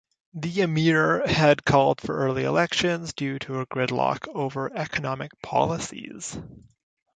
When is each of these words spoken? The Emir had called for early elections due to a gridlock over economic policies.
The 0.33 0.61
Emir 0.61 1.27
had 1.27 1.63
called 1.63 2.01
for 2.01 2.17
early 2.25 2.43
elections 2.43 3.13
due 3.13 3.37
to 3.37 3.59
a 3.59 3.67
gridlock 3.67 4.27
over 4.33 4.75
economic 4.75 5.29
policies. 5.43 6.39